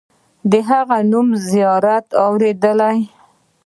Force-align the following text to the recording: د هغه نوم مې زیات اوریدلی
د 0.51 0.53
هغه 0.69 0.97
نوم 1.11 1.27
مې 1.31 1.39
زیات 1.51 2.05
اوریدلی 2.25 2.97